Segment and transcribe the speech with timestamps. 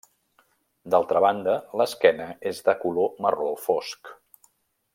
[0.93, 4.11] D'altra banda, l'esquena és de color marró fosc.